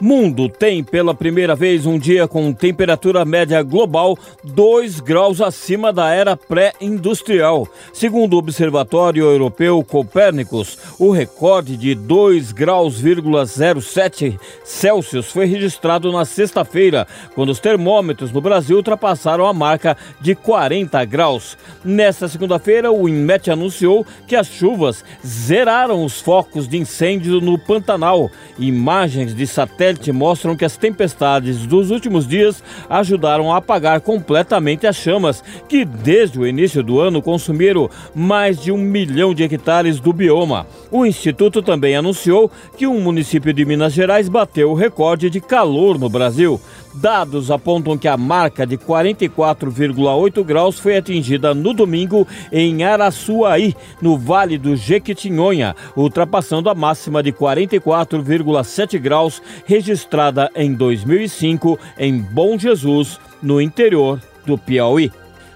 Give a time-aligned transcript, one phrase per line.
[0.00, 6.10] Mundo tem pela primeira vez um dia com temperatura média global 2 graus acima da
[6.10, 7.66] era pré-industrial.
[7.92, 17.04] Segundo o Observatório Europeu Copérnicos, o recorde de 2 graus,07 Celsius foi registrado na sexta-feira,
[17.34, 21.58] quando os termômetros no Brasil ultrapassaram a marca de 40 graus.
[21.84, 28.30] Nesta segunda-feira, o INMET anunciou que as chuvas zeraram os focos de incêndio no Pantanal.
[28.60, 34.86] Imagens de satélite satélite mostram que as tempestades dos últimos dias ajudaram a apagar completamente
[34.86, 39.98] as chamas, que desde o início do ano consumiram mais de um milhão de hectares
[39.98, 40.66] do bioma.
[40.90, 45.98] O Instituto também anunciou que um município de Minas Gerais bateu o recorde de calor
[45.98, 46.60] no Brasil.
[46.94, 54.18] Dados apontam que a marca de 44,8 graus foi atingida no domingo em Araçuaí, no
[54.18, 59.40] Vale do Jequitinhonha, ultrapassando a máxima de 44,7 graus
[59.78, 65.12] registrada em 2005 em Bom Jesus, no interior do Piauí.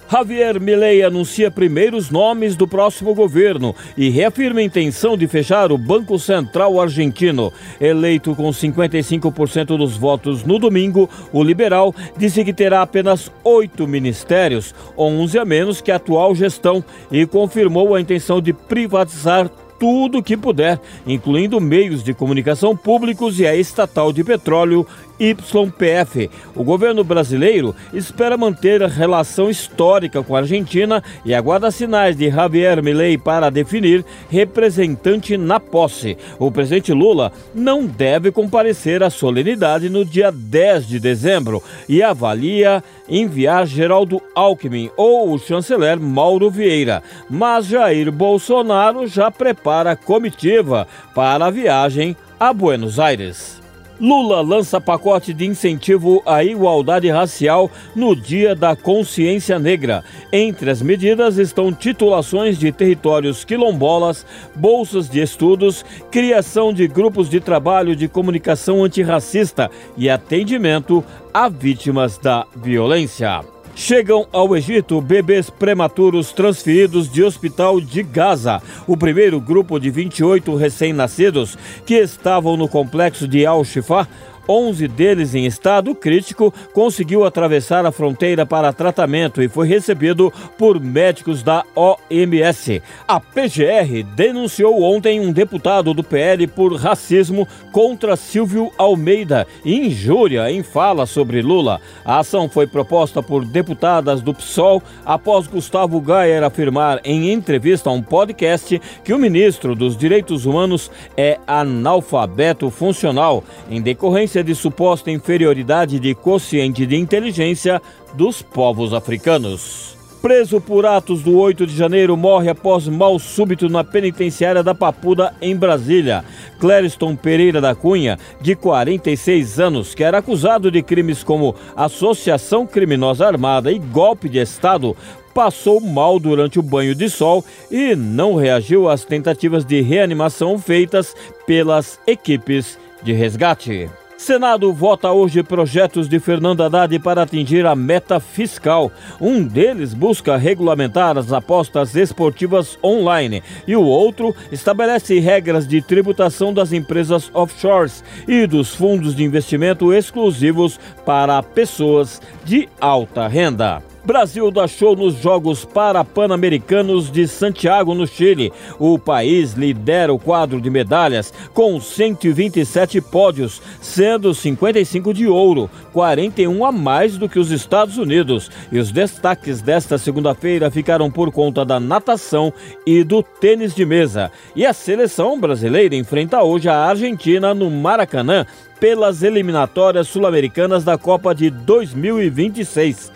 [0.09, 5.78] Javier Milei anuncia primeiros nomes do próximo governo e reafirma a intenção de fechar o
[5.78, 7.50] Banco Central argentino.
[7.81, 14.75] Eleito com 55% dos votos no domingo, o liberal disse que terá apenas oito ministérios,
[14.98, 19.50] 11 a menos que a atual gestão, e confirmou a intenção de privatizar
[19.83, 24.86] tudo que puder, incluindo meios de comunicação públicos e a estatal de petróleo
[25.19, 26.30] YPF.
[26.55, 32.30] O governo brasileiro espera manter a relação histórica com a Argentina e aguarda sinais de
[32.30, 36.16] Javier Milei para definir representante na posse.
[36.38, 42.83] O presidente Lula não deve comparecer à solenidade no dia 10 de dezembro e avalia
[43.08, 47.03] enviar Geraldo Alckmin ou o chanceler Mauro Vieira.
[47.28, 53.62] Mas Jair Bolsonaro já prepara a comitiva para a viagem a Buenos Aires.
[54.00, 60.03] Lula lança pacote de incentivo à igualdade racial no Dia da Consciência Negra.
[60.32, 67.38] Entre as medidas estão titulações de territórios quilombolas, bolsas de estudos, criação de grupos de
[67.38, 73.62] trabalho de comunicação antirracista e atendimento a vítimas da violência.
[73.75, 78.62] Chegam ao Egito bebês prematuros transferidos de hospital de Gaza.
[78.87, 81.56] O primeiro grupo de 28 recém-nascidos
[81.87, 84.06] que estavam no complexo de Al-Shifa
[84.48, 90.80] 11 deles em estado crítico, conseguiu atravessar a fronteira para tratamento e foi recebido por
[90.80, 92.82] médicos da OMS.
[93.06, 100.50] A PGR denunciou ontem um deputado do PL por racismo contra Silvio Almeida e injúria
[100.50, 101.81] em fala sobre Lula.
[102.04, 107.92] A ação foi proposta por deputadas do PSOL após Gustavo Gayer afirmar em entrevista a
[107.92, 115.10] um podcast que o ministro dos Direitos Humanos é analfabeto funcional em decorrência de suposta
[115.10, 117.82] inferioridade de quociente de inteligência
[118.15, 119.97] dos povos africanos.
[120.22, 125.34] Preso por atos do 8 de janeiro, morre após mal súbito na penitenciária da Papuda,
[125.43, 126.25] em Brasília.
[126.60, 133.26] Clériston Pereira da Cunha, de 46 anos, que era acusado de crimes como associação criminosa
[133.26, 134.97] armada e golpe de Estado,
[135.34, 141.16] passou mal durante o banho de sol e não reagiu às tentativas de reanimação feitas
[141.49, 143.91] pelas equipes de resgate.
[144.22, 148.93] Senado vota hoje projetos de Fernando Haddad para atingir a meta fiscal.
[149.21, 156.55] Um deles busca regulamentar as apostas esportivas online e o outro estabelece regras de tributação
[156.55, 163.82] das empresas offshores e dos fundos de investimento exclusivos para pessoas de alta renda.
[164.04, 168.52] Brasil dá show nos Jogos Parapan-Americanos de Santiago, no Chile.
[168.76, 176.64] O país lidera o quadro de medalhas com 127 pódios, sendo 55 de ouro, 41
[176.64, 178.50] a mais do que os Estados Unidos.
[178.72, 182.52] E os destaques desta segunda-feira ficaram por conta da natação
[182.84, 184.32] e do tênis de mesa.
[184.56, 188.44] E a seleção brasileira enfrenta hoje a Argentina no Maracanã
[188.82, 193.12] pelas eliminatórias sul-americanas da Copa de 2026.